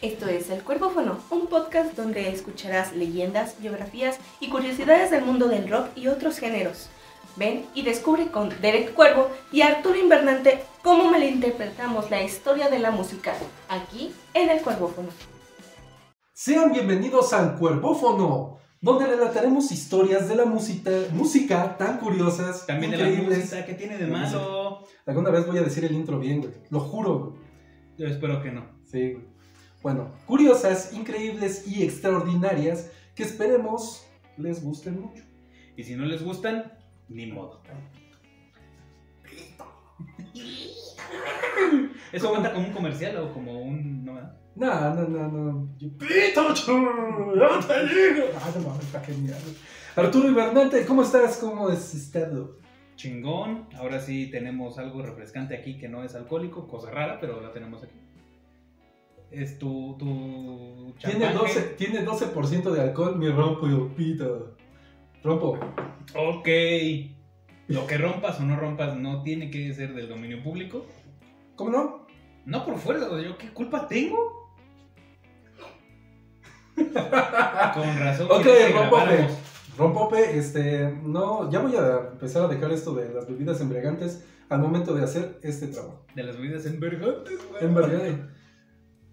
[0.00, 5.68] Esto es El Cuervófono, un podcast donde escucharás leyendas, biografías y curiosidades del mundo del
[5.68, 6.88] rock y otros géneros.
[7.36, 12.92] Ven y descubre con Derek Cuervo y Arturo Invernante cómo malinterpretamos la historia de la
[12.92, 13.34] música,
[13.68, 15.08] aquí en El Cuervófono.
[16.32, 22.98] Sean bienvenidos al Cuervófono, donde relataremos historias de la música, música tan curiosas, También de
[22.98, 23.38] la increíbles.
[23.38, 24.84] música, ¿qué tiene de malo?
[25.06, 26.52] Alguna vez voy a decir el intro bien, güey.
[26.70, 27.40] Lo juro, güey.
[27.98, 28.64] Yo espero que no.
[28.84, 29.37] Sí, güey.
[29.82, 35.22] Bueno, curiosas, increíbles y extraordinarias que esperemos les gusten mucho.
[35.76, 36.72] Y si no les gustan,
[37.08, 37.62] ni modo.
[42.12, 42.40] ¿Eso ¿Cómo?
[42.40, 44.04] cuenta como un comercial o como un.?
[44.04, 44.14] No.
[44.56, 45.68] No, no, no, no.
[45.78, 46.72] Yo- ¡Pikachu!
[46.78, 48.26] ¡No te digo!
[48.40, 49.38] Ah, no mames, está genial.
[49.94, 51.36] Arturo Ibernante, ¿cómo estás?
[51.38, 52.56] ¿Cómo has estado?
[52.96, 53.68] Chingón.
[53.76, 57.84] Ahora sí tenemos algo refrescante aquí que no es alcohólico, cosa rara, pero la tenemos
[57.84, 57.94] aquí.
[59.30, 59.96] Es tu.
[59.98, 64.56] tu Tiene champán 12%, tiene 12 de alcohol, mi rompo y pito.
[65.22, 65.58] Rompo.
[66.14, 66.48] Ok.
[67.68, 70.86] Lo que rompas o no rompas no tiene que ser del dominio público.
[71.54, 72.06] ¿Cómo no?
[72.46, 74.50] No por fuerza, yo qué culpa tengo.
[76.74, 78.28] Con razón.
[78.30, 79.28] Ok, rompope.
[79.76, 84.60] Rompope, este, no, ya voy a empezar a dejar esto de las bebidas embriagantes al
[84.60, 86.04] momento de hacer este trabajo.
[86.14, 87.64] De las bebidas envergantes, güey.
[87.64, 88.37] Embriagante.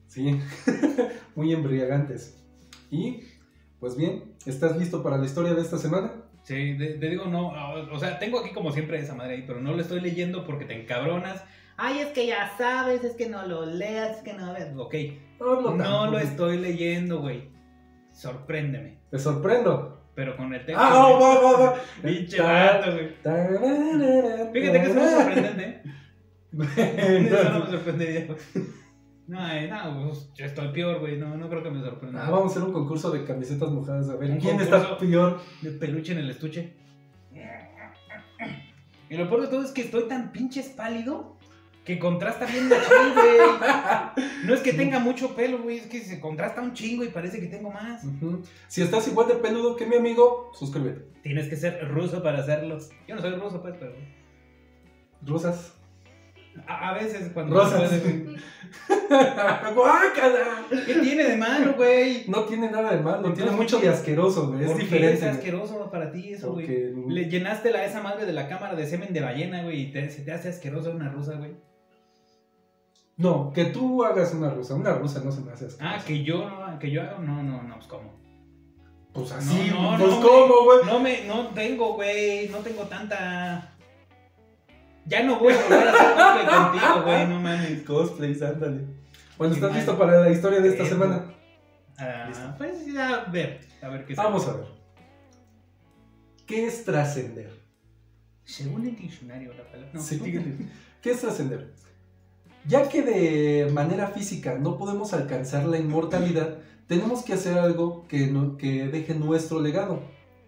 [0.07, 0.39] Sí,
[1.35, 2.41] muy embriagantes.
[2.89, 3.21] Y,
[3.79, 6.13] pues bien, ¿estás listo para la historia de esta semana?
[6.43, 7.51] Sí, te, digo, no.
[7.91, 10.65] O sea, tengo aquí como siempre esa madre ahí, pero no lo estoy leyendo porque
[10.65, 11.43] te encabronas.
[11.75, 14.67] Ay, es que ya sabes, es que no lo leas, es que no ves.
[14.77, 14.95] Ok,
[15.39, 17.49] No, no lo estoy leyendo, güey.
[18.11, 18.99] Sorpréndeme.
[19.09, 20.03] Te sorprendo.
[20.13, 20.81] Pero con el texto.
[20.81, 21.21] Ah, güey.
[21.21, 21.75] va, va, va.
[22.01, 23.09] Pinche vato, güey.
[24.53, 25.63] Fíjate que eso es sorprendente.
[25.63, 25.83] ¿eh?
[27.27, 28.27] Eso no me sorprendería.
[29.27, 31.17] No, eh, no, pues, yo estoy peor, güey.
[31.17, 32.25] No, no creo que me sorprenda.
[32.25, 34.09] Ah, vamos a hacer un concurso de camisetas mojadas.
[34.09, 35.41] A ver, ¿quién está peor?
[35.61, 36.73] De peluche en el estuche.
[39.09, 41.37] Y lo peor de todo es que estoy tan pinches pálido
[41.85, 44.25] que contrasta bien machín, güey.
[44.45, 47.39] No es que tenga mucho pelo, güey, es que se contrasta un chingo y parece
[47.39, 48.03] que tengo más.
[48.67, 51.05] Si estás igual de peludo que mi amigo, suscríbete.
[51.21, 52.79] Tienes que ser ruso para hacerlo.
[53.07, 53.93] Yo no soy ruso, pues, pero.
[55.21, 55.74] Rusas.
[56.67, 57.55] A, a veces cuando.
[57.55, 57.89] Rosas.
[57.89, 58.35] se puede, güey.
[59.75, 60.65] ¡Guácala!
[60.85, 62.23] ¿Qué tiene de malo, güey?
[62.27, 64.61] No tiene nada de malo, tiene mucho de asqueroso, güey.
[64.63, 65.15] Es ¿Por qué diferente.
[65.15, 66.67] es asqueroso para ti eso, güey?
[67.07, 70.09] Le llenaste la, esa madre de la cámara de semen de ballena, güey, y te,
[70.09, 71.51] se te hace asqueroso una rusa, güey.
[73.17, 74.75] No, que tú hagas una rusa.
[74.75, 75.95] Una rusa no se me hace asqueroso.
[75.97, 78.13] Ah, que yo, no- que yo hago, no, no, no, pues cómo.
[79.13, 80.79] Pues así, No, no, pues no, cómo, güey.
[80.85, 83.74] No me, no tengo, güey, no tengo tanta...
[85.05, 87.81] Ya no voy a volver a hacer cosplay contigo, güey, no mames.
[87.83, 88.81] Cosplays, ándale.
[89.37, 89.77] Bueno, ¿estás mal.
[89.79, 91.25] listo para la historia de esta Eh, semana?
[91.97, 92.53] Ah, Listo.
[92.57, 94.57] pues a ver, a ver qué Vamos sale.
[94.57, 94.67] a ver.
[96.45, 97.51] ¿Qué es trascender?
[98.43, 99.89] Según el diccionario, la palabra...
[99.93, 100.19] No, Sí.
[101.01, 101.73] ¿Qué es trascender?
[102.67, 108.27] Ya que de manera física no podemos alcanzar la inmortalidad, tenemos que hacer algo que,
[108.27, 110.01] no- que deje nuestro legado,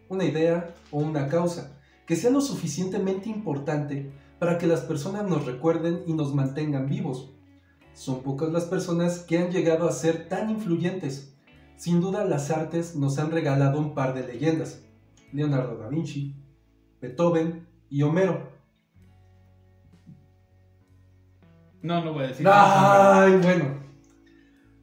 [0.09, 5.45] una idea o una causa, que sea lo suficientemente importante para que las personas nos
[5.45, 7.33] recuerden y nos mantengan vivos.
[7.93, 11.35] Son pocas las personas que han llegado a ser tan influyentes.
[11.75, 14.83] Sin duda las artes nos han regalado un par de leyendas.
[15.31, 16.35] Leonardo da Vinci,
[17.01, 18.49] Beethoven y Homero.
[21.81, 22.47] No, no voy a decir.
[22.49, 23.65] Ay, bueno.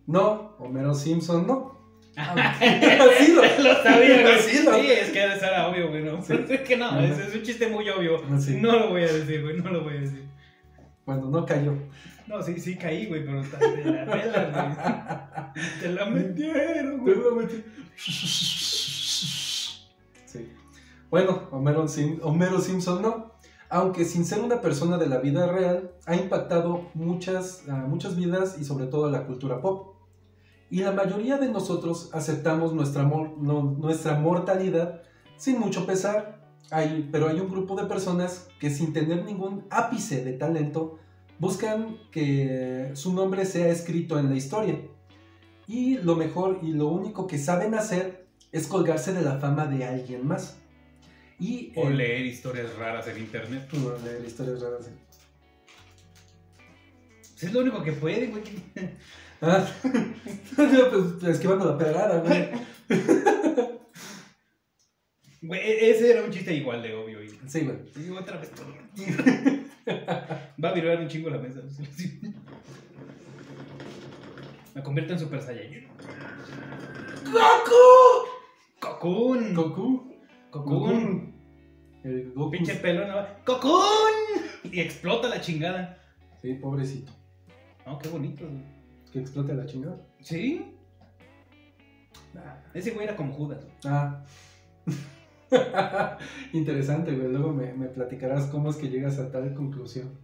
[0.06, 1.73] No, Homero Simpson no.
[2.14, 3.32] Sí,
[3.62, 4.38] lo- sabía, güey.
[4.40, 6.22] Sí, es que debe ser obvio, güey, ¿no?
[6.22, 6.34] Sí.
[6.48, 8.22] Es que no, es, es un chiste muy obvio.
[8.38, 8.58] Sí.
[8.60, 10.24] No lo voy a decir, güey, no lo voy a decir.
[11.06, 11.72] Bueno, no cayó.
[12.26, 15.70] No, sí, sí caí, güey, pero está de la pela, güey.
[15.80, 17.16] Te la metieron, güey.
[20.26, 20.48] Sí.
[21.10, 23.34] Bueno, Homero, Sim- Homero Simpson no.
[23.70, 28.64] Aunque sin ser una persona de la vida real, ha impactado muchas, muchas vidas y
[28.64, 29.93] sobre todo a la cultura pop.
[30.74, 35.02] Y la mayoría de nosotros aceptamos nuestra, mor- no- nuestra mortalidad
[35.36, 36.44] sin mucho pesar.
[36.72, 40.98] Hay, pero hay un grupo de personas que sin tener ningún ápice de talento
[41.38, 44.80] buscan que su nombre sea escrito en la historia.
[45.68, 49.84] Y lo mejor y lo único que saben hacer es colgarse de la fama de
[49.84, 50.56] alguien más.
[51.38, 53.68] Y O eh, leer historias raras en internet.
[53.74, 54.90] no, leer historias raras.
[57.30, 58.42] Pues es lo único que puede, güey.
[59.46, 59.66] Ah,
[60.56, 62.48] pues, esquivando la pedrada, güey.
[65.46, 67.18] Güey, e- ese era un chiste igual de obvio.
[67.46, 67.76] Sí, güey.
[67.96, 68.50] y otra vez.
[70.64, 71.60] Va a virar un chingo la mesa.
[74.74, 75.86] Me convierto en Super Saiyajin.
[77.30, 78.26] ¡Goku!
[78.80, 79.54] ¡Cocoon!
[79.54, 80.14] ¿Goku?
[80.50, 81.34] ¡Cocoon!
[82.04, 82.50] El Goku.
[82.50, 83.08] Pinche pelón.
[83.08, 83.26] ¿no?
[83.44, 83.84] ¡Cocoon!
[84.64, 85.98] Y explota la chingada.
[86.40, 87.12] Sí, pobrecito.
[87.84, 88.46] No, qué bonito.
[88.46, 88.62] güey.
[89.14, 89.96] Que explote la chingada.
[90.20, 90.74] ¿Sí?
[92.74, 93.64] Ese güey era como Judas.
[93.84, 94.24] Ah.
[96.52, 97.28] Interesante, güey.
[97.28, 100.18] Luego me, me platicarás cómo es que llegas a tal conclusión.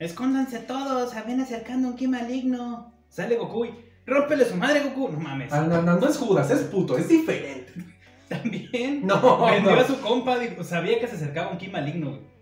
[0.00, 2.92] Escóndanse todos, se viene acercando un ki maligno.
[3.08, 3.70] Sale Goku y
[4.04, 5.08] rómpele su madre, Goku.
[5.12, 5.52] No mames.
[5.52, 7.72] Ah, no, no, no es Judas, es puto, es diferente.
[8.28, 9.06] También.
[9.06, 9.80] No, Vendió no.
[9.80, 12.37] a su compa, dijo, sabía que se acercaba un ki maligno, güey.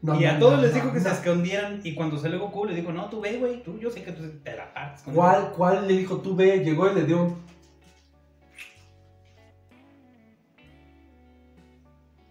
[0.00, 1.14] No, y a no, todos no, les no, dijo que se no.
[1.14, 1.80] escondieran.
[1.82, 4.22] Y cuando salió Goku, le dijo, no, tú ve, güey, tú, yo sé que tú
[4.44, 6.64] te la partes con ¿Cuál, ¿Cuál le dijo tú ve?
[6.64, 7.48] Llegó y le dio un.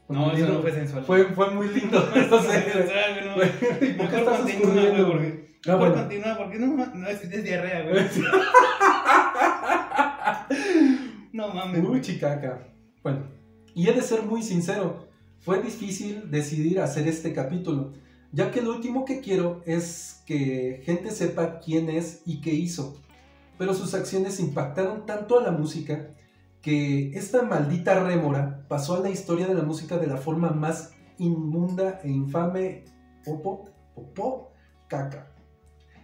[0.09, 1.03] No, eso no fue sensual.
[1.03, 1.99] Fue, fue muy lindo.
[2.15, 2.47] No eso sí.
[2.47, 3.35] sensual, güey, no.
[3.35, 5.47] Güey, ¿por qué Mejor estás continúa, güey, porque...
[5.67, 5.95] Ah, Mejor bueno.
[5.95, 8.05] continúa, porque no, no es, es diarrea, güey.
[11.33, 11.83] No mames.
[11.85, 12.67] Uy, chicaca.
[13.03, 13.27] Bueno,
[13.75, 15.06] y he de ser muy sincero,
[15.39, 17.93] fue difícil decidir hacer este capítulo,
[18.31, 23.01] ya que lo último que quiero es que gente sepa quién es y qué hizo.
[23.57, 26.09] Pero sus acciones impactaron tanto a la música
[26.61, 30.93] que esta maldita rémora pasó a la historia de la música de la forma más
[31.17, 32.83] inmunda e infame.
[33.23, 34.51] Popo, popó,
[34.87, 35.33] caca.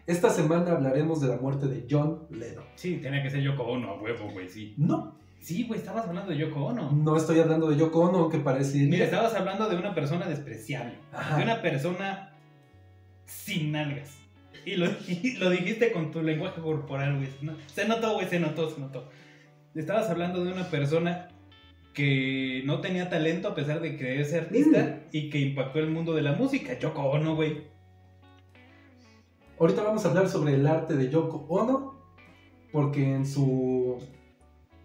[0.05, 2.65] Esta semana hablaremos de la muerte de John Lennon.
[2.75, 4.73] Sí, tenía que ser Yoko Ono, a huevo, güey, sí.
[4.77, 6.89] No, Sí, güey, estabas hablando de Yoko Ono.
[6.93, 8.77] no estoy hablando de Yoko Ono, que parece...
[8.77, 10.93] Mira, estabas hablando de una persona despreciable.
[11.11, 11.35] Ajá.
[11.35, 12.33] De una persona
[13.25, 14.17] sin nalgas.
[14.65, 17.27] Y lo, y lo dijiste con tu lenguaje corporal, güey.
[17.41, 19.09] No, se notó, güey, se notó, se notó.
[19.75, 21.27] Estabas hablando de una persona
[21.93, 26.13] que no tenía talento a pesar de querer ser artista y que impactó el mundo
[26.13, 26.79] de la música.
[26.79, 27.63] Yoko Ono, güey.
[29.59, 32.01] Ahorita vamos a hablar sobre el arte de Yoko Ono,
[32.71, 33.99] porque en su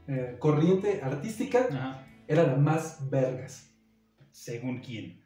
[0.08, 2.06] eh, corriente artística Ajá.
[2.26, 3.74] era la más vergas.
[4.32, 5.22] Según quién.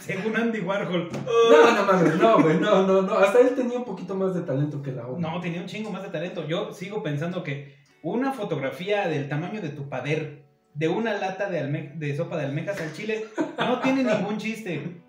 [0.00, 1.08] Según Andy Warhol.
[1.10, 3.14] No, no mames, no, güey, no, no, no.
[3.14, 5.18] Hasta él tenía un poquito más de talento que la Ono.
[5.30, 6.46] No, tenía un chingo más de talento.
[6.46, 10.44] Yo sigo pensando que una fotografía del tamaño de tu pader,
[10.74, 13.24] de una lata de, alme- de sopa de almejas al chile,
[13.58, 15.00] no tiene ningún chiste.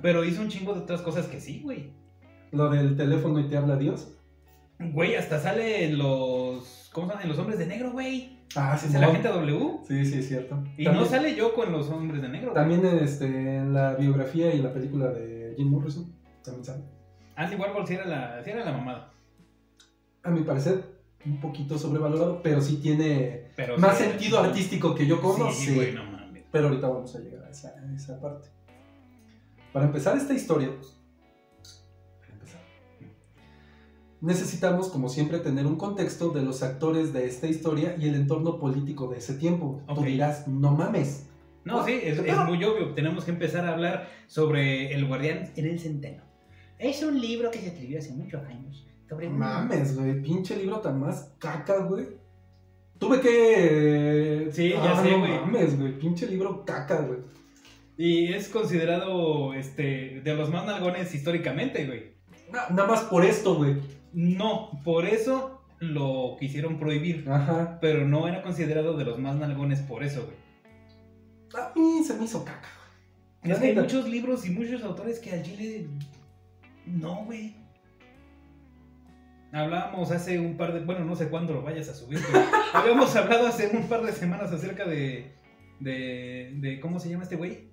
[0.00, 1.92] Pero hizo un chingo de otras cosas que sí, güey.
[2.52, 4.16] Lo del teléfono y te habla Dios.
[4.78, 6.79] Güey, hasta sale en los.
[6.92, 7.22] ¿Cómo se llama?
[7.22, 8.40] En los hombres de negro, güey.
[8.56, 9.78] Ah, sí, Es el agente W.
[9.86, 10.56] Sí, sí, es cierto.
[10.76, 12.52] Y también, no sale yo con los hombres de negro.
[12.52, 16.12] También en, este, en la biografía y la película de Jim Morrison.
[16.42, 16.82] También sale.
[17.36, 19.12] Andy Warhol sí era la, sí era la mamada.
[20.22, 20.84] A mi parecer,
[21.24, 25.50] un poquito sobrevalorado, pero sí tiene Pero más sí, sentido artístico que yo como.
[25.52, 26.42] Sí, no mames.
[26.50, 28.48] Pero ahorita vamos a llegar a esa, a esa parte.
[29.72, 30.70] Para empezar esta historia,
[34.20, 38.58] necesitamos, como siempre, tener un contexto de los actores de esta historia y el entorno
[38.58, 39.80] político de ese tiempo.
[39.86, 40.04] Tú Ok.
[40.06, 41.26] dirás, no mames.
[41.64, 42.94] No, sí, es, muy obvio.
[42.94, 46.22] Tenemos que empezar a hablar sobre El Guardián en el Centeno.
[46.78, 48.86] Es un libro que se escribió hace muchos años.
[49.08, 52.06] Sobre Mames, güey, pinche libro tan más caca, güey.
[52.98, 54.48] Tuve que...
[54.52, 55.32] Sí, ya Ah, sé, no güey.
[55.32, 57.18] mames, güey, pinche libro caca, güey.
[57.96, 62.14] Y es considerado este, de los más nalgones históricamente, güey.
[62.52, 63.76] Na- nada más por esto, güey.
[64.12, 67.28] No, por eso lo quisieron prohibir.
[67.30, 67.78] Ajá.
[67.80, 70.36] Pero no era considerado de los más nalgones por eso, güey.
[71.62, 72.68] A mí se me hizo caca,
[73.42, 73.52] güey.
[73.52, 75.86] Es que hay muchos libros y muchos autores que al chile.
[76.86, 77.54] No, güey.
[79.52, 80.80] Hablábamos hace un par de.
[80.80, 82.44] Bueno, no sé cuándo lo vayas a subir, pero
[82.74, 85.32] habíamos hablado hace un par de semanas acerca de.
[85.80, 86.52] de.
[86.56, 87.70] de ¿Cómo se llama este güey?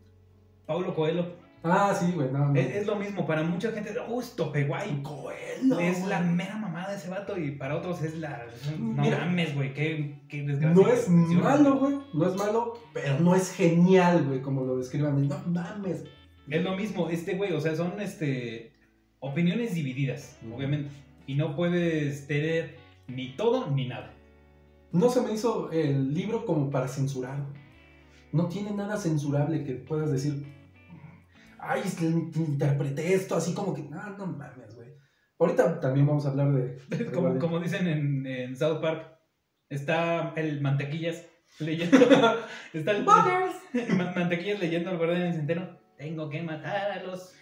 [0.65, 1.46] Paulo Coelho.
[1.63, 2.55] Ah, sí, güey, no, no.
[2.59, 5.01] Es, es lo mismo, para mucha gente, oh, es tope guay.
[5.03, 6.09] Coelho, es güey.
[6.09, 8.45] la mera mamada de ese vato y para otros es la.
[8.79, 9.19] No Mira.
[9.19, 10.81] mames, güey, qué, qué desgracia.
[10.81, 11.97] No es malo, güey.
[12.13, 15.27] No es malo, pero no es genial, güey, como lo describan.
[15.27, 16.03] No mames.
[16.49, 18.71] Es lo mismo, este güey, o sea, son este
[19.19, 20.89] opiniones divididas, obviamente.
[21.25, 24.13] Y no puedes tener ni todo ni nada.
[24.93, 27.41] No se me hizo el libro como para censurar.
[27.41, 27.61] güey.
[28.31, 30.45] No tiene nada censurable que puedas decir.
[31.59, 33.83] Ay, es que interpreté esto así como que.
[33.83, 34.89] No, no mames, güey.
[35.39, 36.77] Ahorita también vamos a hablar de.
[37.13, 39.07] Como, como dicen en, en South Park,
[39.69, 41.25] está el mantequillas
[41.59, 41.97] leyendo.
[42.73, 45.77] está el Ma- mantequillas leyendo al guardián en el centeno.
[45.97, 47.33] Tengo que matar a los.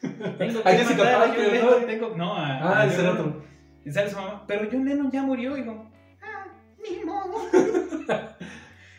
[0.00, 1.70] Tengo que matar a Parker, John ¿no?
[1.70, 3.42] Lennon, tengo- no, a, Ah, a ese era otro.
[3.84, 5.90] Y sale su mamá, pero John Lennon ya murió, hijo.
[6.22, 6.46] Ah,
[6.82, 7.38] ni modo.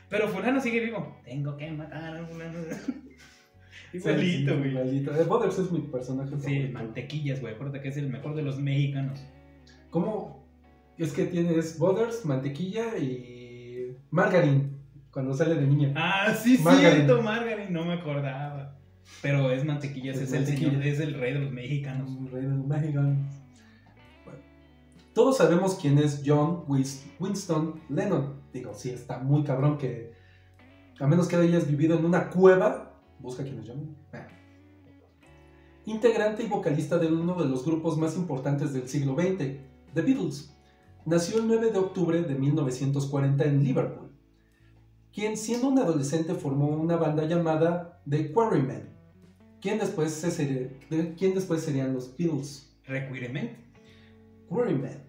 [0.09, 1.19] pero fulano sigue vivo.
[1.23, 2.59] Tengo que matar a fulano.
[3.93, 4.71] Igualito, Sí, güey.
[4.71, 5.11] Igualito.
[5.25, 6.73] Butters es mi personaje Sí, favorito.
[6.73, 7.53] mantequillas, güey.
[7.53, 9.19] Acuérdate que es el mejor de los mexicanos.
[9.89, 10.45] ¿Cómo?
[10.97, 14.69] Es que tienes butters, mantequilla y margarine
[15.11, 15.93] cuando sale de niña.
[15.95, 17.05] Ah, sí, Margarine.
[17.05, 18.75] cierto, Margarine, no me acordaba.
[19.23, 20.69] Pero es mantequilla, Es es, el mantequilla.
[20.69, 22.11] señor, es el rey de los mexicanos.
[22.11, 23.27] Un rey del Mexican.
[24.23, 24.39] Bueno,
[25.13, 26.63] todos sabemos quién es John
[27.19, 28.35] Winston Lennon.
[28.53, 30.11] Digo, sí, está muy cabrón que,
[30.99, 32.88] a menos que hayas vivido en una cueva,
[33.19, 33.95] busca es John.
[34.13, 34.27] Ah.
[35.85, 39.57] Integrante y vocalista de uno de los grupos más importantes del siglo XX,
[39.93, 40.55] The Beatles.
[41.05, 44.11] Nació el 9 de octubre de 1940 en Liverpool,
[45.13, 48.89] quien siendo un adolescente formó una banda llamada The Quarrymen,
[49.61, 50.69] quien después, se sería-
[51.15, 52.77] quien después serían los Beatles.
[52.85, 53.51] Requirement,
[54.47, 55.03] Quarrymen.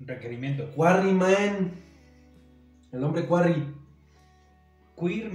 [0.00, 0.70] requerimiento.
[0.74, 1.72] Quarryman.
[2.90, 3.74] El hombre Quarry.
[4.98, 5.32] Queer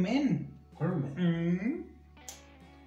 [0.79, 1.13] men.
[1.13, 1.13] Quarryman.
[1.17, 1.85] Mm.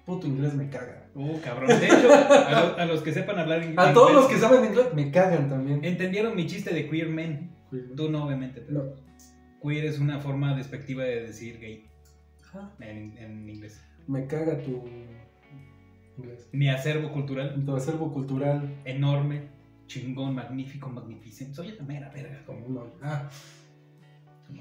[0.05, 1.07] Puto inglés me caga.
[1.13, 1.67] Uh, cabrón.
[1.67, 3.77] De hecho, a, lo- a los que sepan hablar inglés.
[3.79, 5.83] A todos los que saben inglés me cagan también.
[5.85, 7.51] Entendieron mi chiste de queer men.
[7.95, 8.61] Tú no, obviamente.
[8.61, 9.09] pero No.
[9.61, 11.85] Queer es una forma despectiva de decir gay
[12.45, 12.71] Ajá.
[12.79, 13.81] en, en inglés.
[14.07, 14.83] Me caga tu
[16.17, 16.47] inglés.
[16.53, 19.49] Mi acervo cultural Tu acervo cultural enorme,
[19.87, 21.53] chingón, magnífico, magnificente.
[21.53, 22.41] Soy la mera verga.
[22.45, 22.79] como un.
[23.03, 23.29] Ah,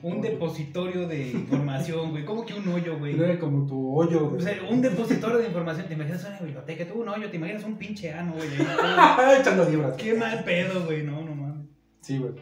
[0.02, 2.24] Un depositorio de información, güey.
[2.24, 3.18] ¿Cómo que un hoyo, güey?
[3.20, 4.28] Era como tu hoyo.
[4.28, 5.88] O de- sea, un depositorio de información.
[5.88, 6.86] ¿Te imaginas una biblioteca?
[6.86, 8.48] Tú un hoyo, ¿te imaginas un pinche ano, güey?
[9.40, 9.96] Echando libras.
[9.96, 11.02] Qué mal pedo, güey.
[11.04, 11.66] No, no mames.
[12.02, 12.32] Sí, güey.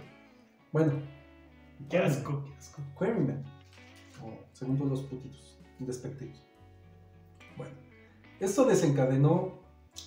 [0.72, 0.92] Bueno.
[1.88, 2.82] Qué asco, qué asco.
[2.94, 3.42] Quarryman.
[4.22, 6.42] O según todos los putitos despectivos.
[7.56, 7.72] Bueno.
[8.40, 9.60] Esto desencadenó.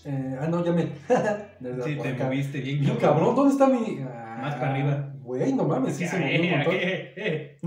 [0.05, 0.83] eh, ah, no, ya me.
[1.83, 2.25] Sí, te acá.
[2.25, 2.81] moviste bien.
[2.81, 3.99] Bien cabrón, ¿dónde está mi.?
[4.01, 5.08] Ah, Más para arriba.
[5.29, 6.73] Güey, no mames, sí se movió un Eh, montón.
[6.81, 7.57] eh, eh.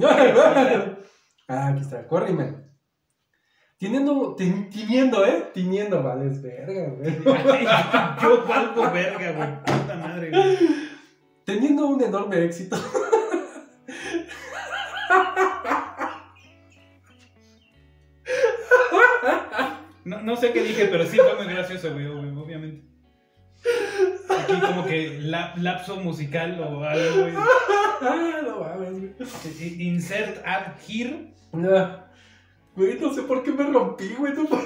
[1.47, 2.69] ah, aquí está, Quarryman.
[3.79, 5.45] Teniendo, tin- tiniendo, ¿eh?
[5.55, 7.13] Tiniendo, vale, es verga, güey.
[8.23, 9.79] Yo valgo verga, güey.
[9.79, 10.59] Puta madre, güey.
[11.45, 12.77] Teniendo un enorme éxito.
[20.05, 22.07] No, no sé qué dije, pero sí fue muy gracioso, güey.
[24.53, 29.21] Aquí como que la- lapso musical o algo, ah, no mames,
[29.81, 31.33] Insert add here.
[31.55, 32.07] Ah,
[32.75, 34.33] Güey, no sé por qué me rompí, güey.
[34.33, 34.61] No, por.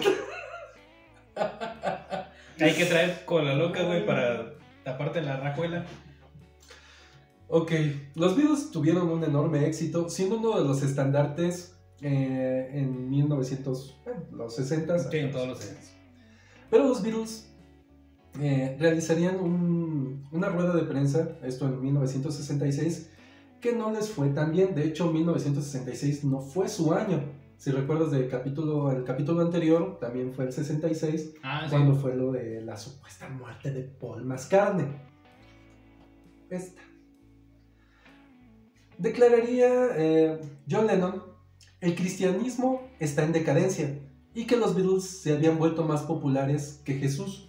[2.61, 5.85] Hay que traer cola loca, güey, para taparte la rajuela.
[7.49, 7.73] Ok,
[8.15, 14.21] los Beatles tuvieron un enorme éxito, siendo uno de los estandartes eh, en 1900, bueno,
[14.33, 15.93] los 60 Sí, en todos los años.
[16.71, 17.53] Pero los Beatles
[18.41, 19.76] eh, realizarían un-
[20.33, 23.11] una rueda de prensa, esto en 1966,
[23.61, 24.75] que no les fue tan bien.
[24.75, 27.23] De hecho, 1966 no fue su año.
[27.57, 31.71] Si recuerdas del capítulo, el capítulo anterior, también fue el 66, Ah, sí.
[31.71, 34.87] cuando fue lo de la supuesta muerte de Paul Mascarne.
[36.51, 36.83] Esta.
[38.99, 41.23] Declararía eh, John Lennon,
[41.81, 43.99] el cristianismo está en decadencia
[44.35, 47.46] y que los Beatles se habían vuelto más populares que Jesús.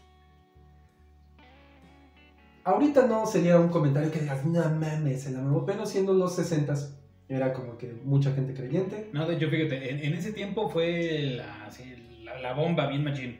[2.67, 6.35] Ahorita no sería un comentario que digas, no mames, se la mamó", pero siendo los
[6.35, 6.73] 60
[7.29, 9.09] era como que mucha gente creyente.
[9.13, 11.83] No, de hecho, fíjate, en, en ese tiempo fue la, así,
[12.23, 13.39] la, la bomba bien machín.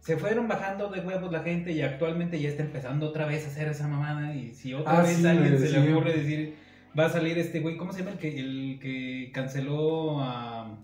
[0.00, 3.48] Se fueron bajando de huevos la gente y actualmente ya está empezando otra vez a
[3.48, 4.34] hacer esa mamada.
[4.34, 6.56] Y si otra Ah, vez sí, a alguien se le ocurre decir,
[6.98, 10.75] va a salir este güey, ¿cómo se llama el que, el que canceló a,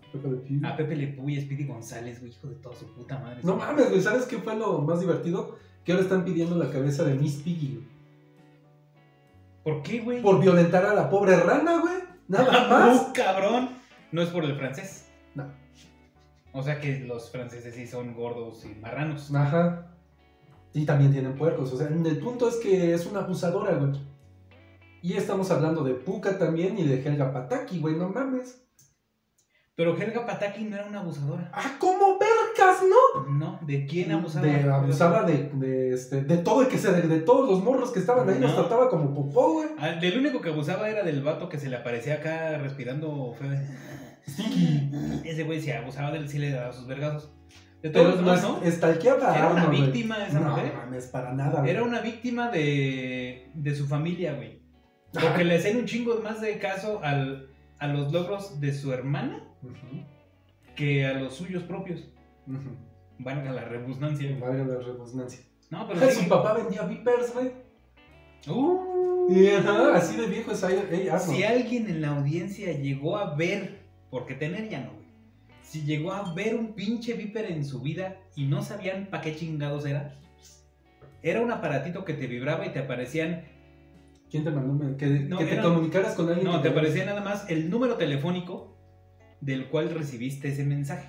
[0.65, 3.41] a Pepe Le Pew y Speedy González, güey, hijo de toda su puta madre?
[3.43, 5.57] No mames, güey, ¿sabes qué fue lo más divertido?
[5.85, 7.87] Que ahora están pidiendo la cabeza de Miss Piggy, güey.
[9.65, 10.23] ¿Por qué, güey?
[10.23, 11.95] Por violentar a la pobre rana, güey.
[12.29, 13.09] Nada más.
[13.09, 13.71] ¡Uh, cabrón!
[14.11, 15.07] No es por el francés.
[15.35, 15.47] No.
[16.53, 19.33] O sea que los franceses sí son gordos y marranos.
[19.35, 19.89] Ajá.
[20.75, 21.73] Y también tienen puercos.
[21.73, 23.93] O sea, el punto es que es una abusadora, güey.
[25.03, 28.65] Y estamos hablando de Puka también y de Helga Pataki, güey, no mames.
[29.75, 31.51] Pero Helga Pataki no era una abusadora.
[31.55, 33.25] ¡Ah, cómo vergas, no!
[33.33, 34.47] No, ¿de quién abusaba?
[34.47, 36.93] De, abusaba de, de, este, de todo el que se.
[36.93, 38.57] De, de todos los morros que estaban ahí, los No.
[38.61, 39.69] trataba como popó, güey.
[39.79, 43.51] Ah, del único que abusaba era del vato que se le aparecía acá respirando feo.
[44.27, 44.91] Sí.
[45.25, 47.33] Ese güey se abusaba del sí le daba sus vergazos.
[47.83, 48.63] De Pero todos los demás, ¿no?
[48.63, 49.81] estalqueaba a Era una güey.
[49.83, 50.73] víctima esa no, mujer.
[50.77, 51.71] mames, para nada, güey.
[51.73, 54.61] Era una víctima de, de su familia, güey.
[55.13, 57.49] Porque le hacían un chingo más de caso al,
[57.83, 59.43] a los logros de su hermana
[60.77, 62.01] que a los suyos propios.
[62.47, 62.77] ujú.
[63.19, 64.37] Valga la rebusnancia.
[64.41, 65.41] Valga la redundancia.
[65.69, 66.23] No, pero sí.
[66.23, 67.51] Su papá vendía Vipers, güey.
[68.49, 69.29] Uh,
[69.95, 71.37] así de viejo es ahí, ey, Arnold.
[71.37, 75.07] si alguien en la audiencia llegó a ver, porque tener ya no, güey.
[75.63, 79.35] Si llegó a ver un pinche Viper en su vida y no sabían para qué
[79.35, 80.19] chingados era,
[81.23, 83.45] Era un aparatito que te vibraba y te aparecían.
[84.33, 84.97] ¿Quién te mandó?
[84.97, 86.47] Que, No, que te era- comunicaras con alguien.
[86.47, 88.77] No, te aparecía nada más el número telefónico
[89.43, 91.07] del cual recibiste ese mensaje.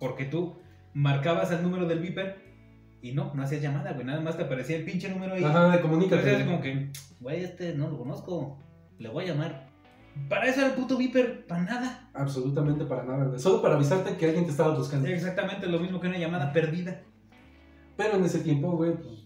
[0.00, 0.56] Porque tú
[0.94, 2.38] marcabas el número del viper
[3.02, 4.06] y no, no hacías llamada, güey.
[4.06, 5.44] Nada más te aparecía el pinche número ahí.
[5.44, 6.34] Ajá, Entonces comunícate.
[6.34, 8.58] así como que, güey, este no lo conozco.
[8.98, 9.68] Le voy a llamar.
[10.30, 12.08] Para eso era el puto viper, para nada.
[12.14, 13.38] Absolutamente para nada, güey.
[13.38, 15.06] Solo para avisarte que alguien te estaba buscando.
[15.08, 17.02] Exactamente lo mismo que una llamada perdida.
[17.98, 19.25] Pero en ese tiempo, güey, pues.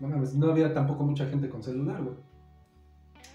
[0.00, 2.16] No mames, no había tampoco mucha gente con celular, güey.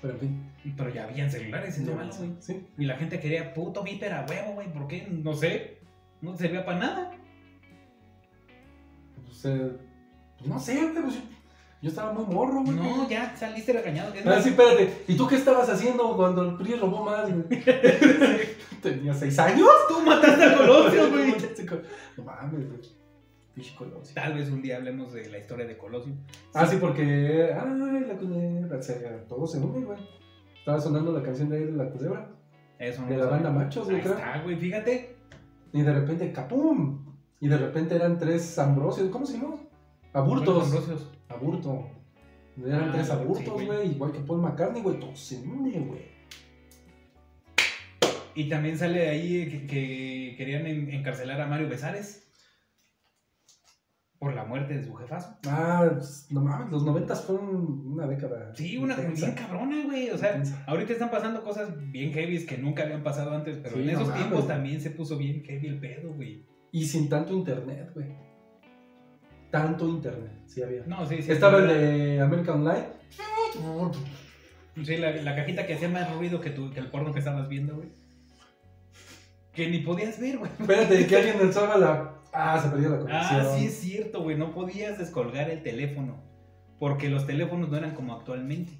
[0.02, 0.52] Pero en fin.
[0.78, 2.32] Pero ya habían celulares, es lo malo, güey.
[2.40, 2.68] Sí.
[2.78, 4.72] Y la gente quería puto viper a huevo, güey.
[4.72, 5.08] ¿Por qué?
[5.10, 5.80] No sé.
[6.22, 7.12] No servía para nada.
[9.26, 9.72] Pues, eh,
[10.38, 11.02] pues no sé, güey.
[11.04, 11.22] pues, yo,
[11.82, 12.76] yo estaba muy morro, güey.
[12.78, 14.14] No, ya saliste regañado.
[14.14, 15.04] Es Ah, sí, espérate.
[15.08, 17.44] ¿Y tú qué estabas haciendo cuando el PRI robó más, güey?
[18.82, 19.70] ¿Tenía seis años?
[19.88, 21.36] Tú mataste a Colosio, güey.
[22.18, 22.99] No mames, güey.
[23.78, 24.16] Colosio.
[24.16, 26.14] Tal vez un día hablemos de la historia de Colosio.
[26.54, 27.52] Ah, sí, porque.
[27.54, 28.78] Ay, la culebra.
[28.78, 30.00] O sea, todo se une, güey.
[30.58, 32.32] Estaba sonando la canción de él, La Culebra.
[32.78, 35.16] Eso no De la banda Machos, güey, Ahí está, güey, fíjate.
[35.74, 37.06] Y de repente, ¡capum!
[37.42, 39.10] Y de repente eran tres Ambrosios.
[39.10, 39.56] ¿Cómo se llama?
[40.14, 40.66] Aburtos.
[40.66, 41.12] Ambrosios.
[41.28, 41.88] Aburto.
[42.66, 43.92] Eran Ah, tres aburtos, güey.
[43.92, 45.00] Igual que Paul McCartney, güey.
[45.00, 46.02] Todo se une, güey.
[48.36, 52.29] Y también sale de ahí que, que querían en- encarcelar a Mario Besares.
[54.20, 55.38] Por la muerte de su jefazo.
[55.48, 58.52] Ah, pues, no mames, los noventas fueron una década.
[58.54, 59.28] Sí, una intensa.
[59.28, 60.10] bien cabrona, güey.
[60.10, 60.62] O sea, Intensa.
[60.68, 63.92] ahorita están pasando cosas bien heavy que nunca habían pasado antes, pero Sí, en no
[63.94, 64.56] esos mames, tiempos güey.
[64.58, 66.46] también se puso bien heavy el pedo, güey.
[66.74, 68.08] Y sin tanto internet, güey.
[69.52, 70.84] Tanto internet, sí había.
[70.86, 71.32] No, sí, sí.
[71.32, 72.88] Estaba el de American Life.
[74.84, 77.50] Sí, la, la cajita que hacía más ruido que, tu, que el porno que estabas
[77.50, 77.90] viendo, güey.
[79.54, 80.52] Que ni podías ver, güey.
[80.60, 82.19] Espérate, que alguien alzaba la.
[82.34, 83.42] Ah, se perdió la conexión.
[83.42, 84.38] Ah, sí es cierto, güey.
[84.38, 86.22] No podías descolgar el teléfono.
[86.80, 88.74] Porque los teléfonos no eran como actualmente.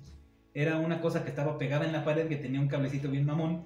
[0.54, 3.66] Era una cosa que estaba pegada en la pared que tenía un cablecito bien mamón.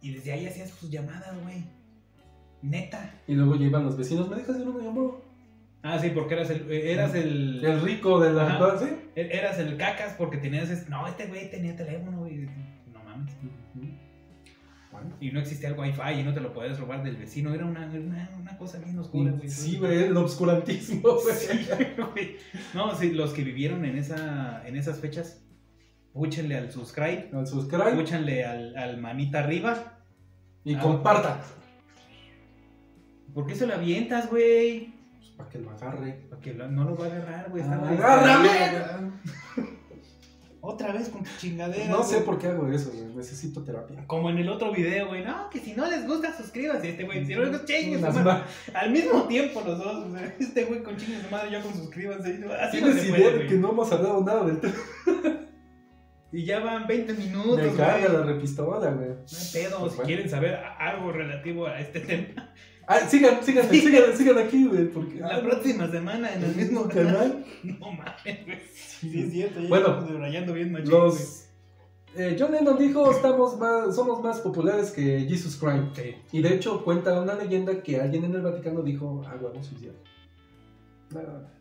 [0.00, 1.64] Y desde ahí hacías sus llamadas, güey.
[2.62, 3.14] Neta.
[3.26, 4.28] Y luego ya iban los vecinos.
[4.28, 5.10] ¿Me dejas ver una llamada?
[5.82, 6.70] Ah, sí, porque eras el.
[6.70, 7.64] Eras el.
[7.64, 8.46] El rico de la.
[8.46, 8.78] Ajá.
[8.78, 8.86] ¿Sí?
[9.14, 10.88] Eras el cacas porque tenías.
[10.88, 12.48] No, este güey tenía teléfono, güey.
[15.20, 17.52] Y no existía el wifi y no te lo podías robar del vecino.
[17.52, 19.48] Era una, una, una cosa bien oscura, güey.
[19.48, 21.34] Sí, güey, el obscurantismo, güey.
[21.36, 21.66] Sí,
[22.12, 22.36] güey.
[22.74, 25.42] No, sí, los que vivieron en, esa, en esas fechas,
[26.12, 29.98] púchenle al subscribe, Al subscribe púchenle al, al manita arriba.
[30.64, 30.80] y Ah.
[30.80, 31.40] compartan.
[33.34, 34.94] ¿Por qué se lo avientas, güey?
[35.18, 36.12] Pues, para que lo agarre.
[36.30, 37.62] Para que lo- no lo va a agarrar, güey.
[37.62, 38.48] estaba ¡Agárrame!
[40.60, 41.86] Otra vez con tu chingadera.
[41.88, 43.14] No sé por qué hago eso, güey.
[43.14, 44.04] Necesito terapia.
[44.08, 45.24] Como en el otro video, güey.
[45.24, 46.90] No, que si no les gusta, suscríbanse.
[46.90, 48.24] Este güey, si no les gusta, chingue su Las madre.
[48.72, 50.06] ma- Al mismo tiempo los dos.
[50.40, 52.30] este güey con chingue su madre, yo con suscríbanse.
[52.60, 54.74] Así no ¿Tienes se idea puede, que no hemos hablado nada del tema?
[56.30, 57.76] Y ya van 20 minutos, Me güey.
[57.76, 59.08] carga la repistola, güey.
[59.08, 60.06] No hay pedo, Pues si bueno.
[60.06, 62.52] quieren saber algo relativo a este tema.
[62.90, 63.82] Ah, sigan, sigan, Sí.
[63.82, 64.90] sigan, sigan aquí, güey.
[64.90, 65.20] Porque.
[65.20, 67.44] La ah, próxima semana en el mismo canal.
[67.62, 68.58] No mames, güey.
[68.72, 70.90] Sí, es cierto, ya Bueno, estamos bien machín.
[70.90, 71.44] Los.
[72.16, 75.96] eh, John Lennon dijo: estamos más, somos más populares que Jesus Christ.
[75.96, 76.14] Sí.
[76.32, 79.36] Y de hecho, cuenta una leyenda que alguien en el Vaticano dijo: Ah,
[79.78, 80.00] cierto".
[81.10, 81.52] Nada.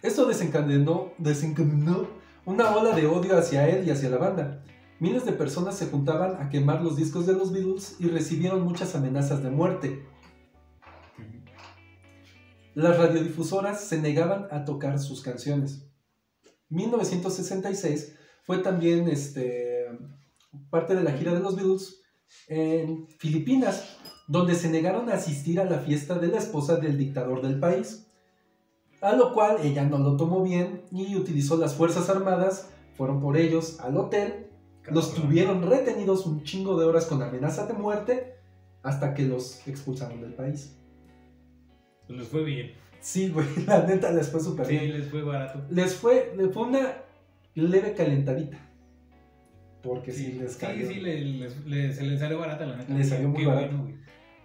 [0.00, 2.06] Esto desencadenó, desencadenó
[2.46, 4.62] una ola de odio hacia él y hacia la banda.
[5.00, 8.94] Miles de personas se juntaban a quemar los discos de los Beatles y recibieron muchas
[8.94, 10.04] amenazas de muerte.
[12.78, 15.84] Las radiodifusoras se negaban a tocar sus canciones.
[16.68, 19.86] 1966 fue también este,
[20.70, 22.02] parte de la gira de los Beatles
[22.46, 23.96] en Filipinas,
[24.28, 28.06] donde se negaron a asistir a la fiesta de la esposa del dictador del país.
[29.00, 33.36] A lo cual ella no lo tomó bien y utilizó las Fuerzas Armadas, fueron por
[33.36, 34.52] ellos al hotel,
[34.88, 38.36] los tuvieron retenidos un chingo de horas con amenaza de muerte
[38.84, 40.77] hasta que los expulsaron del país.
[42.08, 42.72] Pues les fue bien.
[43.00, 44.92] Sí, güey, la neta les fue súper Sí, bien.
[44.98, 45.62] les fue barato.
[45.70, 46.94] Les fue, les fue una
[47.54, 48.58] leve calentadita.
[49.82, 50.88] Porque sí, les sí, cayó.
[50.88, 52.92] sí, le- les- le- se les salió barata la neta.
[52.92, 53.86] Les salió muy bueno.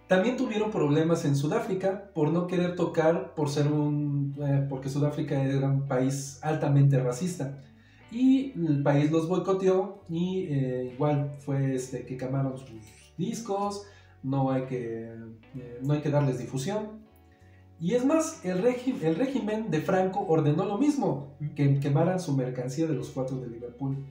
[0.06, 5.42] También tuvieron problemas en Sudáfrica por no querer tocar por ser un eh, porque Sudáfrica
[5.42, 7.58] era un país altamente racista
[8.12, 12.70] y el país los boicoteó y eh, igual fue este que quemaron sus
[13.16, 13.86] discos
[14.22, 15.04] no hay que
[15.56, 17.02] eh, no hay que darles difusión
[17.80, 22.34] y es más el, régi- el régimen de Franco ordenó lo mismo que quemaran su
[22.36, 24.04] mercancía de los cuatro de Liverpool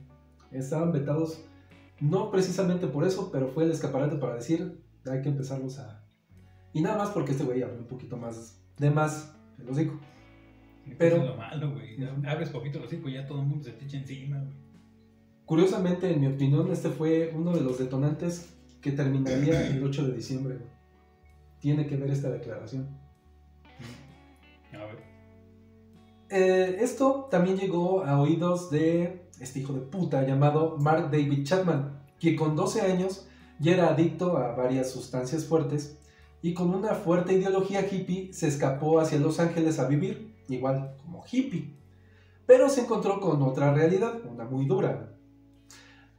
[0.52, 1.40] estaban vetados
[2.00, 6.02] no precisamente por eso pero fue el escaparate para decir hay que empezarlos a...
[6.72, 10.00] Y nada más porque este güey habló un poquito más de más, el hocico.
[10.98, 11.96] Pero- Eso es lo malo, güey.
[12.26, 14.52] Abres poquito los y ya todo el mundo se te echa encima, güey.
[15.46, 20.14] Curiosamente, en mi opinión, este fue uno de los detonantes que terminaría el 8 de
[20.14, 20.54] diciembre.
[20.56, 20.70] güey.
[21.60, 22.88] Tiene que ver esta declaración.
[26.30, 32.02] Eh, esto también llegó a oídos de este hijo de puta llamado Mark David Chapman,
[32.18, 33.28] que con 12 años
[33.60, 35.98] ya era adicto a varias sustancias fuertes
[36.42, 41.24] y con una fuerte ideología hippie se escapó hacia Los Ángeles a vivir, igual como
[41.30, 41.74] hippie.
[42.46, 45.16] Pero se encontró con otra realidad, una muy dura.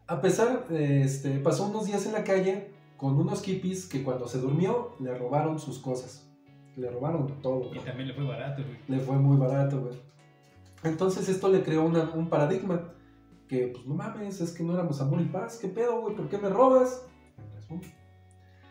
[0.08, 4.40] A pesar, este, pasó unos días en la calle con unos hippies que cuando se
[4.40, 6.25] durmió le robaron sus cosas.
[6.76, 7.74] Le robaron todo.
[7.74, 8.78] Y también le fue barato, güey.
[8.88, 9.96] Le fue muy barato, güey.
[10.84, 12.92] Entonces esto le creó una- un paradigma.
[13.48, 15.58] Que, pues, no mames, es que no éramos amor y paz.
[15.62, 16.16] ¿Qué pedo, güey?
[16.16, 17.06] ¿Por qué me robas?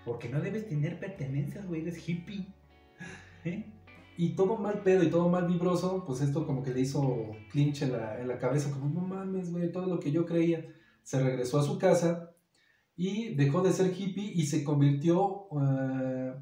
[0.04, 1.82] Porque no debes tener pertenencias, güey.
[1.82, 2.46] Eres hippie.
[3.44, 3.64] ¿Eh?
[4.16, 7.82] Y todo mal pedo y todo mal vibroso, pues esto como que le hizo clinch
[7.82, 8.70] en la, en la cabeza.
[8.70, 10.64] Como, no mames, güey, todo lo que yo creía.
[11.02, 12.30] Se regresó a su casa
[12.96, 16.34] y dejó de ser hippie y se convirtió ah,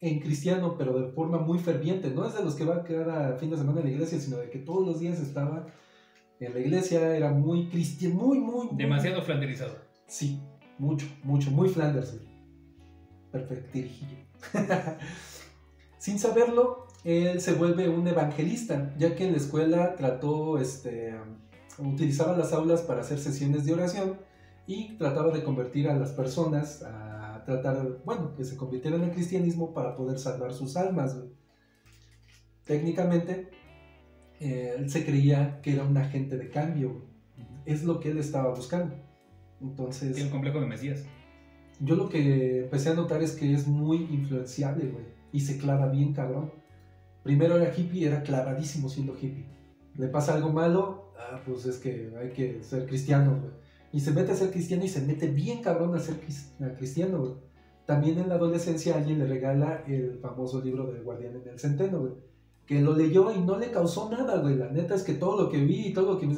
[0.00, 2.10] en cristiano, pero de forma muy ferviente.
[2.10, 4.50] No es de los que va cada fin de semana a la iglesia, sino de
[4.50, 5.66] que todos los días estaba
[6.40, 9.76] en la iglesia, era muy cristiano, muy, muy, Demasiado flanderizado.
[10.06, 10.40] Sí,
[10.78, 12.16] mucho, mucho, muy Flanders.
[13.32, 14.18] Perfectirijillo.
[15.98, 21.14] Sin saberlo, él se vuelve un evangelista, ya que en la escuela trató, este,
[21.78, 24.18] utilizaba las aulas para hacer sesiones de oración
[24.66, 27.07] y trataba de convertir a las personas a
[27.48, 31.16] tratar, bueno, que se convirtieran en cristianismo para poder salvar sus almas.
[31.16, 31.30] güey.
[32.64, 33.48] Técnicamente,
[34.38, 36.92] eh, él se creía que era un agente de cambio.
[36.92, 37.04] güey.
[37.64, 38.94] Es lo que él estaba buscando.
[39.62, 41.06] Entonces, Tiene un complejo de Mesías.
[41.80, 45.06] yo lo que empecé a notar es que es muy influenciable, güey.
[45.32, 46.52] Y se clava bien cabrón.
[47.22, 49.46] Primero era hippie, era clavadísimo siendo hippie.
[49.96, 53.52] Le pasa algo malo, ah, pues es que hay que ser cristiano, güey.
[53.92, 56.16] Y se mete a ser cristiano y se mete bien cabrón a ser
[56.76, 57.32] cristiano, güey.
[57.86, 62.00] También en la adolescencia alguien le regala el famoso libro del Guardián en el Centeno,
[62.00, 62.12] güey.
[62.66, 64.56] Que lo leyó y no le causó nada, güey.
[64.56, 66.34] La neta es que todo lo que vi y todo lo que me...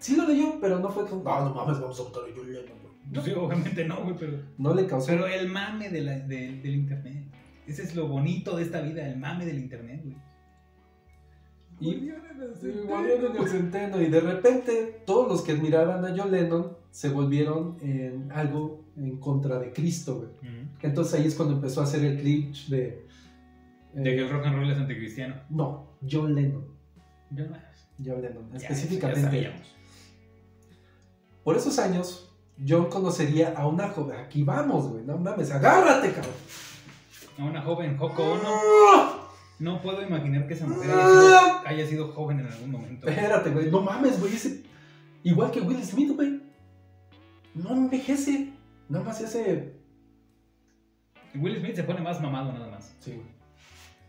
[0.00, 1.22] Sí lo leyó, pero no fue como...
[1.22, 2.44] No, no mames, vamos a votar a Lennon,
[2.82, 2.94] güey".
[3.12, 4.38] No, Sí, obviamente no, güey, pero.
[4.58, 7.24] no le causó Pero el mame de la- de- del internet.
[7.68, 10.16] Ese es lo bonito de esta vida, el mame del internet, güey.
[11.80, 12.10] Y
[12.86, 14.00] Guardián en el centeno.
[14.00, 19.18] Y de repente, todos los que admiraban a John Lennon se volvieron en algo en
[19.18, 20.58] contra de Cristo, güey.
[20.82, 23.06] Entonces ahí es cuando empezó a hacer el glitch de.
[23.94, 25.36] De que eh, el rock and roll es anticristiano.
[25.50, 26.64] no, John Lennon.
[28.04, 29.52] John Lennon, Ya específicamente.
[31.44, 32.36] Por esos años,
[32.66, 34.18] John conocería a una joven.
[34.18, 36.34] Aquí vamos, güey, no mames, agárrate, cabrón.
[37.38, 39.27] A una joven Hoko Ono.
[39.58, 43.08] No puedo imaginar que esa mujer haya sido, haya sido joven en algún momento.
[43.08, 44.62] Espérate, güey, no mames, güey, ese.
[45.24, 46.40] Igual que Will Smith, güey.
[47.54, 48.52] No envejece.
[48.88, 49.74] Nada más se hace.
[51.34, 52.94] Will Smith se pone más mamado nada más.
[53.00, 53.26] Sí, güey.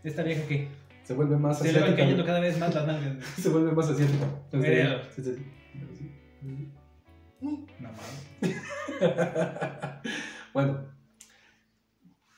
[0.04, 0.68] Esta vieja que
[1.02, 3.24] Se vuelve más se le van asiática, cayendo cada vez más las nalgas.
[3.36, 4.24] Se vuelve más asiático.
[4.52, 6.72] Sí, sí, sí.
[7.40, 8.30] No mames.
[10.54, 10.89] bueno,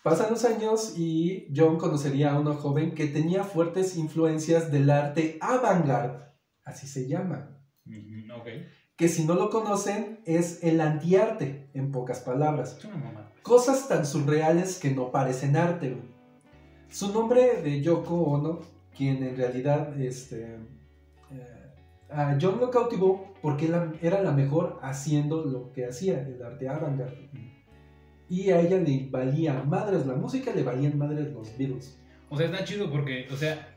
[0.03, 5.39] pasan los años y John conocería a una joven que tenía fuertes influencias del arte
[5.41, 6.25] avant-garde,
[6.65, 7.59] así se llama.
[8.97, 12.79] Que si no lo conocen es el antiarte, en pocas palabras.
[13.43, 15.97] Cosas tan surreales que no parecen arte.
[16.89, 18.61] Su nombre de Yoko Ono,
[18.97, 20.59] quien en realidad este,
[21.31, 21.73] eh,
[22.11, 23.71] a John lo cautivó porque
[24.03, 27.31] era la mejor haciendo lo que hacía, el arte avant-garde.
[28.33, 31.99] Y a ella le valía madres la música, le valían madres los Beatles.
[32.31, 33.69] O sea, está chido porque, o sea,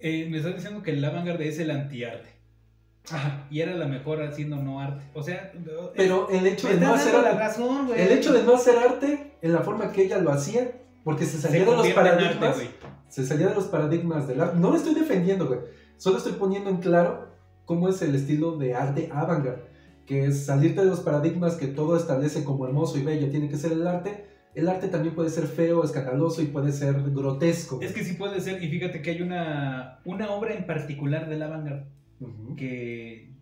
[0.00, 2.28] eh, me estás diciendo que el avant-garde es el antiarte.
[3.08, 3.46] Ajá.
[3.48, 5.04] Y era la mejor haciendo no arte.
[5.14, 5.52] O sea,
[5.94, 8.00] Pero el hecho de no hacer la arte, razón, güey.
[8.00, 10.72] el hecho de no hacer arte en la forma que ella lo hacía,
[11.04, 12.56] porque se se salía de los arte, paradigmas.
[12.56, 12.68] güey.
[13.08, 14.58] se salía de los paradigmas del arte.
[14.58, 15.60] No lo estoy defendiendo, güey.
[15.98, 17.28] Solo estoy poniendo en claro
[17.64, 19.75] cómo es el estilo de arte avant-garde.
[20.06, 23.56] Que es salirte de los paradigmas que todo establece como hermoso y bello tiene que
[23.56, 24.26] ser el arte.
[24.54, 27.80] El arte también puede ser feo, escandaloso y puede ser grotesco.
[27.82, 31.42] Es que sí puede ser, y fíjate que hay una, una obra en particular del
[31.42, 31.84] avant-garde
[32.20, 32.56] Ujú.
[32.56, 33.34] que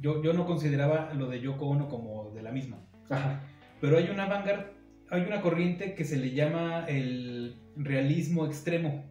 [0.00, 2.78] yo, yo no consideraba lo de Yoko Ono como de la misma.
[3.10, 3.42] Ajá.
[3.80, 4.66] Pero hay una avant-garde,
[5.10, 9.04] hay una corriente que se le llama el realismo extremo.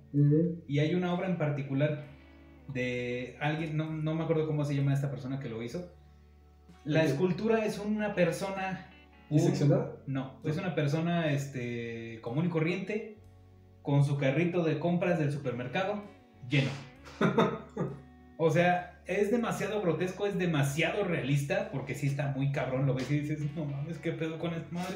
[0.67, 2.05] Y hay una obra en particular
[2.73, 5.91] de alguien, no, no me acuerdo cómo se llama esta persona que lo hizo.
[6.85, 8.89] La escultura es una persona...
[9.29, 9.97] un- ¿Diseccionada?
[10.07, 13.17] No, es una persona este, común y corriente
[13.81, 16.03] con su carrito de compras del supermercado
[16.49, 16.69] lleno.
[18.37, 23.09] O sea, es demasiado grotesco, es demasiado realista, porque sí está muy cabrón, lo ves
[23.11, 24.95] y dices, no mames, qué pedo con esta madre.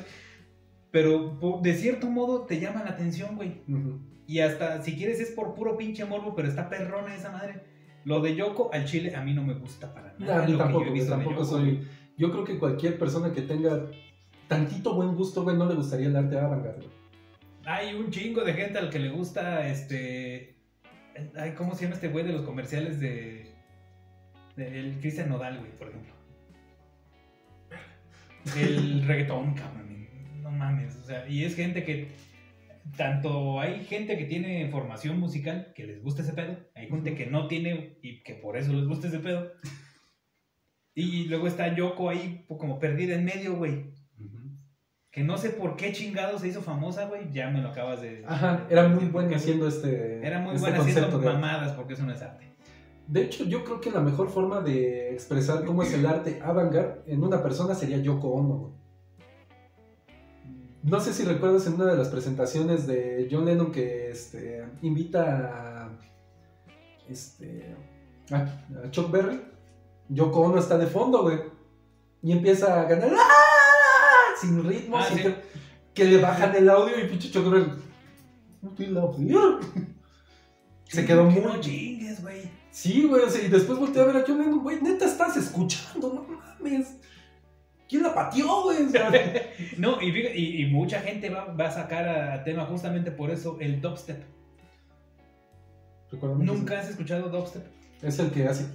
[0.91, 3.61] Pero por- de cierto modo te llama la atención, güey.
[4.25, 7.61] Y hasta, si quieres, es por puro pinche morbo, pero está perrona esa madre.
[8.07, 10.45] Lo de Yoko al chile a mí no me gusta para nada.
[10.45, 11.85] que yo tampoco, he güey, visto de tampoco Yoko, soy.
[12.17, 13.85] Yo creo que cualquier persona que tenga
[14.47, 16.87] tantito buen gusto, güey, no le gustaría el arte güey.
[17.65, 20.55] Hay un chingo de gente al que le gusta este.
[21.35, 23.51] Ay, ¿Cómo se llama este güey de los comerciales de.
[24.55, 26.13] de el Cristian Nodal, güey, por ejemplo?
[28.55, 30.07] El reggaetón, cabrón.
[30.41, 30.95] No mames.
[30.95, 32.07] O sea, y es gente que.
[32.95, 36.57] Tanto hay gente que tiene formación musical que les gusta ese pedo.
[36.75, 39.51] Hay gente que no tiene y que por eso les gusta ese pedo.
[40.93, 43.93] Y luego está Yoko ahí pues, como perdida en medio, güey.
[45.11, 47.31] Que no sé por qué chingado se hizo famosa, güey.
[47.31, 48.23] Ya me lo acabas de.
[48.27, 50.25] Ajá, era muy buena haciendo este.
[50.25, 52.45] Era muy este buena haciendo mamadas porque eso no es arte.
[53.07, 57.01] De hecho, yo creo que la mejor forma de expresar cómo es el arte avant-garde
[57.07, 58.55] en una persona sería Yoko Ono.
[58.55, 58.76] güey.
[60.87, 65.83] No sé si recuerdas en una de las presentaciones de John Lennon que este, invita
[65.83, 65.89] a,
[67.09, 67.75] este,
[68.31, 68.37] a,
[68.85, 69.41] a Chuck Berry.
[70.07, 71.39] Yoko Ono está de fondo, güey.
[72.23, 74.33] Y empieza a ganar ¡ah!
[74.39, 75.23] sin ritmo, Ah, sin sí.
[75.23, 75.35] que,
[75.93, 77.69] que le bajan el audio y pinche Chuck Berry.
[80.85, 81.43] Se quedó Que muy...
[81.43, 82.49] No chingues, güey.
[82.71, 85.35] Sí, güey, o sea, y después volteé a ver a John Lennon, güey, neta estás
[85.35, 86.95] escuchando, no mames.
[87.87, 88.77] ¿Quién la pateó, güey?
[89.77, 93.29] No, y, fíjate, y, y mucha gente va, va a sacar a tema justamente por
[93.31, 94.21] eso el dubstep.
[96.39, 97.63] ¿Nunca has escuchado dubstep?
[98.01, 98.65] Es el que hace.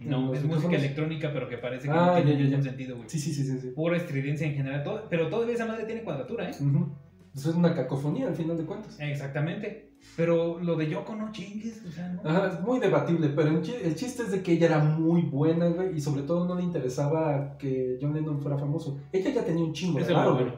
[0.00, 2.70] No, es música electrónica, pero que parece que Ah, no tiene ya, ya, ningún ya.
[2.70, 3.08] sentido, güey.
[3.10, 3.58] Sí, sí, sí, sí.
[3.60, 3.68] sí.
[3.70, 6.50] Pura estridencia en general, todo- pero todavía esa madre tiene cuadratura, ¿eh?
[6.50, 8.96] Eso es una cacofonía al final de cuentas.
[9.00, 9.87] Exactamente.
[10.16, 12.28] Pero lo de Yoko no chingues, o sea, no.
[12.28, 15.22] Ajá, es muy debatible, pero el chi- el chiste es de que ella era muy
[15.22, 18.98] buena, güey, y sobre todo no le interesaba que John Lennon fuera famoso.
[19.12, 19.98] Ella ya tenía un chingo
[20.34, 20.34] bueno.
[20.34, 20.52] güey.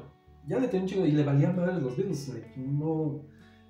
[0.47, 2.29] Ya le tenía un chingo y le valía madre los Beatles.
[2.31, 2.43] güey.
[2.57, 3.21] No,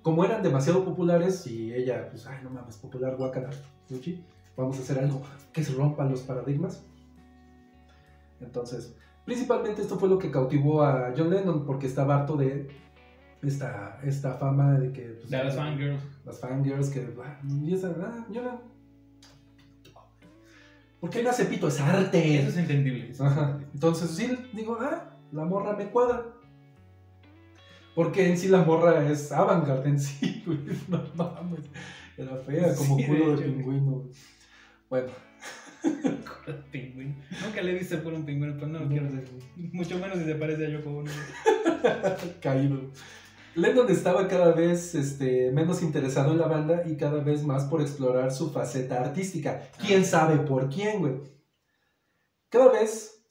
[0.01, 3.49] como eran demasiado populares y ella, pues, ay, no mames, popular, guacala,
[3.89, 4.23] Gucci,
[4.55, 6.85] vamos a hacer algo que se rompa los paradigmas.
[8.39, 12.67] Entonces, principalmente esto fue lo que cautivó a John Lennon porque estaba harto de
[13.43, 15.01] esta, esta fama de que...
[15.01, 16.01] pues, De las fangirls.
[16.25, 18.61] las fangirls que ah, y esa, ah, yo no-
[20.99, 21.67] ¿Por qué no hace pito?
[21.67, 22.39] Es arte.
[22.39, 23.09] Eso es entendible.
[23.09, 23.41] eso es Ajá.
[23.43, 23.67] entendible.
[23.73, 26.25] Entonces sí, digo, ah, la morra me cuadra.
[27.95, 30.59] Porque en sí la morra es avant-garde en sí, güey.
[30.87, 31.61] No mames.
[32.17, 33.55] Era fea como Sí, de culo de, güey.
[33.55, 33.91] pingüino.
[33.91, 34.11] güey.
[34.89, 35.07] Bueno,
[35.81, 37.15] Culo de pingüino.
[37.45, 39.25] Nunca le he visto por un pingüino, pero no lo quiero hacer.
[39.57, 41.11] Mucho menos si se parece a Yoko Ono.
[42.41, 42.79] caído.
[43.55, 47.81] Lennon estaba cada vez este, menos interesado en la banda y cada vez más por
[47.81, 49.61] explorar su faceta artística.
[49.85, 51.13] ¿Quién sabe por quién, güey?
[52.49, 53.25] Cada vez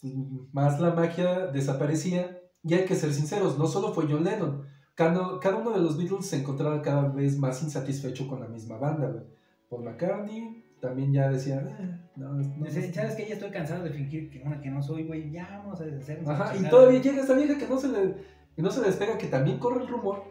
[0.53, 4.67] más la magia desaparecía y hay que ser sinceros, no solo fue John Lennon.
[4.95, 8.77] Cada, cada uno de los Beatles se encontraba cada vez más insatisfecho con la misma
[8.77, 9.25] banda, güey.
[9.71, 14.29] Paul McCartney también ya decía, "Eh, no, no, ¿Sabes que Ya estoy cansado de fingir
[14.31, 15.31] que una que no soy, güey.
[15.31, 16.29] Ya vamos a deshacernos.
[16.29, 18.15] Ajá, y todavía llega esta vieja que no se le,
[18.57, 20.25] que no se despega, que también corre el rumor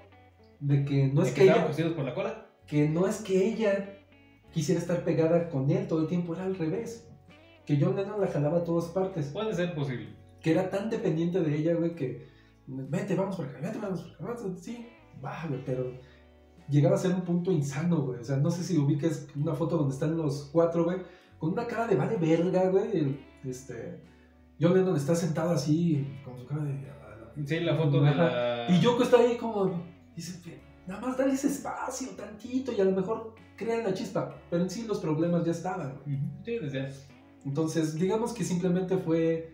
[0.60, 2.46] de que no ¿De es que ella, cosidos por la cola?
[2.68, 3.98] que no es que ella
[4.52, 7.08] quisiera estar pegada con él todo el tiempo, era al revés.
[7.66, 9.28] Que John Lennon la jalaba a todas partes.
[9.28, 10.10] Puede ser posible.
[10.42, 12.28] Que era tan dependiente de ella, güey, que
[12.68, 14.88] vete, vamos por acá, vete, vamos por acá, sí,
[15.24, 15.92] va, güey, pero
[16.70, 18.20] llegaba a ser un punto insano, güey.
[18.20, 20.98] O sea, no sé si ubiques una foto donde están los cuatro, güey,
[21.38, 22.98] con una cara de vale verga, güey.
[22.98, 24.02] el- Este,
[24.60, 26.74] John Lennon está sentado así, con su cara de...
[27.46, 28.24] Sí, la foto de Ajá.
[28.24, 28.68] la.
[28.70, 29.84] Y Yoko está ahí como,
[30.16, 30.40] dice,
[30.88, 34.36] nada más dale ese espacio tantito y a lo mejor crean la chispa.
[34.50, 36.00] Pero en sí los problemas ya estaban.
[36.44, 36.90] Sí, desde.
[37.46, 39.54] Entonces, digamos que simplemente fue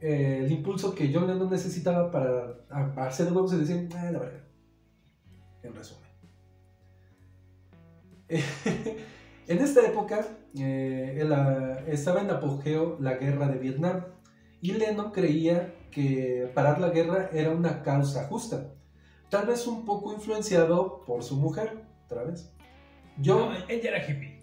[0.00, 4.18] eh, el impulso que John Lennon necesitaba para hacer de huevos y decir, ah, la
[4.18, 4.40] verdad.
[5.62, 6.10] En resumen.
[9.48, 10.24] en esta época
[10.56, 11.28] eh,
[11.88, 14.04] estaba en apogeo la guerra de Vietnam
[14.60, 18.72] y Lennon creía que parar la guerra era una causa justa.
[19.28, 22.50] Tal vez un poco influenciado por su mujer, otra vez.
[23.18, 24.42] Yo, No, ella era hippie.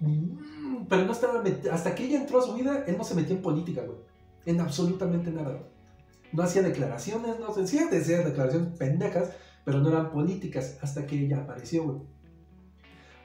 [0.00, 3.14] Mm, Pero no estaba met- hasta que ella entró a su vida, él no se
[3.14, 3.98] metía en política, güey.
[4.44, 5.62] En absolutamente nada, güey.
[6.32, 9.30] No hacía declaraciones, no sé, sí hacía declaraciones pendejas,
[9.64, 11.98] pero no eran políticas hasta que ella apareció, güey.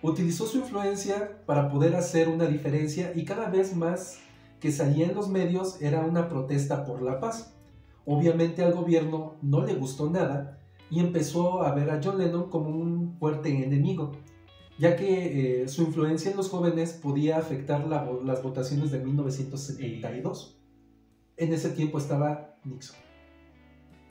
[0.04, 4.20] Utilizó su influencia para poder hacer una diferencia y cada vez más
[4.62, 7.54] que salía en los medios era una protesta por la paz.
[8.06, 10.58] Obviamente al gobierno no le gustó nada
[10.90, 14.14] y empezó a ver a John Lennon como un fuerte enemigo
[14.78, 20.58] ya que eh, su influencia en los jóvenes podía afectar la las votaciones de 1972.
[21.38, 22.96] En ese tiempo estaba Nixon.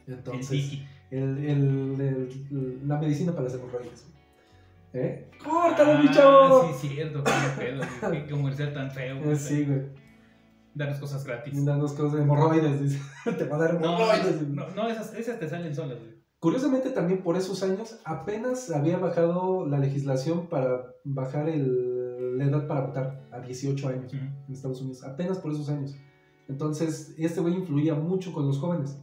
[0.07, 0.85] Entonces, Tiki.
[1.11, 4.07] el- el- el- la medicina para las hemorroides.
[4.93, 5.29] ¿Eh?
[5.43, 6.73] ¡Córtalo, Ah, mi chavo!
[6.81, 7.31] Sí, cierto, qué
[7.65, 7.83] pedo,
[8.13, 9.19] qué comercial tan feo.
[9.19, 9.31] güey.
[9.33, 9.83] Eh, sí, güey.
[10.75, 11.65] Danos cosas gratis.
[11.65, 13.01] Danos cosas de hemorroides, dice.
[13.39, 14.49] Te va a dar No, hemorroides.
[14.49, 16.21] no, no, esas, esas te salen solas, güey.
[16.39, 22.67] Curiosamente también por esos años apenas había bajado la legislación para bajar el- la edad
[22.67, 25.95] para votar a 18 años en Estados Unidos, apenas por esos años.
[26.49, 28.97] Entonces este güey influía mucho con los jóvenes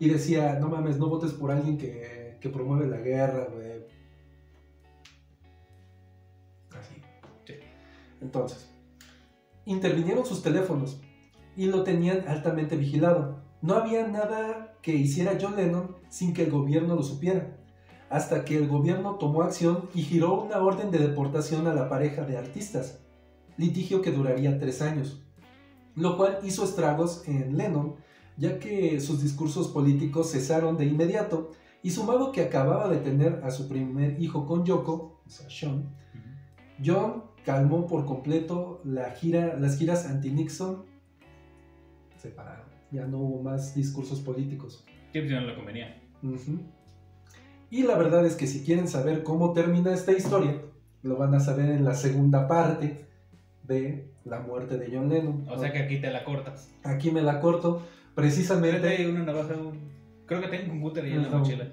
[0.00, 3.84] y decía, no mames, no votes por alguien que, que promueve la guerra, güey.
[6.76, 6.94] Así.
[7.44, 7.54] Sí.
[8.20, 8.68] Entonces,
[9.64, 11.00] intervinieron sus teléfonos
[11.56, 13.40] y lo tenían altamente vigilado.
[13.62, 17.58] No había nada que hiciera John Lennon sin que el gobierno lo supiera,
[18.08, 22.24] hasta que el gobierno tomó acción y giró una orden de deportación a la pareja
[22.24, 23.00] de artistas,
[23.56, 25.22] litigio que duraría tres años,
[25.94, 27.96] lo cual hizo estragos en Lennon,
[28.36, 31.50] ya que sus discursos políticos cesaron de inmediato
[31.82, 35.94] y sumado que acababa de tener a su primer hijo con Yoko, o sea, Sean,
[36.84, 40.84] John calmó por completo la gira, las giras anti-Nixon.
[42.20, 42.66] Se pararon.
[42.90, 44.84] Ya no hubo más discursos políticos.
[45.12, 46.02] ¿Qué opción le convenía?
[46.22, 46.60] Ujú.
[47.70, 50.60] Y la verdad es que si quieren saber cómo termina esta historia,
[51.02, 53.06] lo van a saber en la segunda parte
[53.62, 55.46] de la muerte de John Lennon.
[55.48, 56.68] O sea que aquí te la cortas.
[56.82, 57.82] Aquí me la corto.
[58.14, 59.54] Precisamente una navaja.
[60.26, 61.38] Creo que tengo un cúter ahí en la No.
[61.38, 61.68] mochila.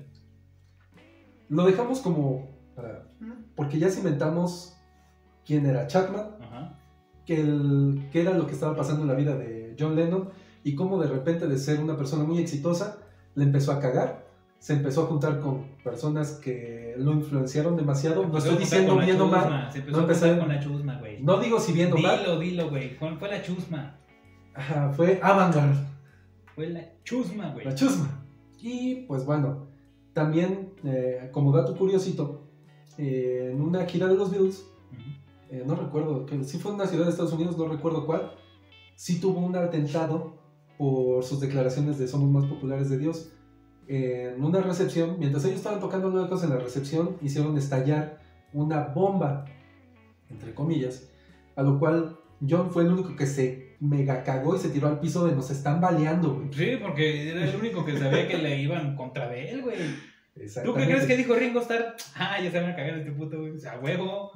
[1.50, 2.48] lo dejamos como...
[2.76, 3.08] para-
[3.56, 4.76] porque ya cimentamos
[5.46, 6.78] quién era Chapman, Ajá.
[7.26, 10.30] que, el, que era lo que estaba pasando en la vida de John Lennon
[10.64, 12.98] y cómo de repente de ser una persona muy exitosa
[13.36, 14.26] le empezó a cagar,
[14.60, 19.28] se empezó a juntar con personas que lo influenciaron demasiado, no estoy diciendo bien o
[19.28, 21.22] mal, Se empezó no a empecé- con la chusma, güey.
[21.22, 22.96] no digo si bien o mal, Dilo, dilo, güey.
[22.96, 23.98] Fue fue la chusma.
[24.56, 25.76] Ajá, fue Avantgarde,
[26.56, 27.66] Fue la chusma, güey.
[27.66, 28.24] la chusma.
[28.60, 29.68] Y pues bueno,
[30.14, 32.48] también eh, como dato curiosito,
[32.98, 35.02] eh, en una gira de los Beatles, Ujú.
[35.52, 38.32] eh, no recuerdo, que sí fue en una ciudad de Estados Unidos, no recuerdo cuál,
[38.98, 40.42] sí tuvo un atentado
[40.78, 43.32] por sus declaraciones de somos más populares de Dios.
[43.88, 48.20] En una recepción, mientras ellos estaban tocando locos en la recepción, hicieron estallar
[48.52, 49.46] una bomba,
[50.30, 51.10] entre comillas,
[51.56, 55.00] a lo cual John fue el único que se mega cagó y se tiró al
[55.00, 56.52] piso de nos están baleando, güey.
[56.52, 59.78] Sí, porque era el único que sabía que le iban contra de él, güey.
[60.66, 61.96] ¿Tú qué crees que dijo Ringo Starr?
[62.16, 63.52] Ah, ya se van a cagar este puto, güey.
[63.52, 64.32] O sea, huevo.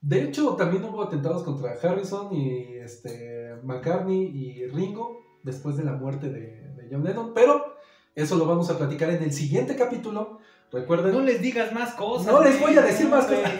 [0.00, 5.92] De hecho, también hubo atentados contra Harrison y este, McCartney y Ringo después de la
[5.92, 7.78] muerte de, de John Lennon, pero
[8.14, 10.38] eso lo vamos a platicar en el siguiente capítulo.
[10.72, 12.26] Recuerden, No les digas más cosas.
[12.26, 13.52] No les voy a decir más cosas.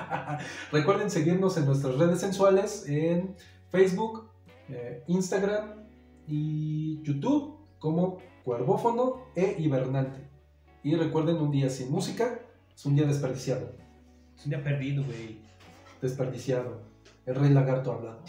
[0.72, 3.34] recuerden seguirnos en nuestras redes sensuales en
[3.70, 4.30] Facebook,
[4.68, 5.86] eh, Instagram
[6.26, 10.20] y YouTube como Cuervófono e Hibernante.
[10.82, 12.40] Y recuerden, un día sin música
[12.74, 13.72] es un día desperdiciado.
[14.36, 15.40] Es un día perdido, güey.
[16.00, 16.80] Desperdiciado.
[17.24, 18.22] El rey lagarto ha hablado.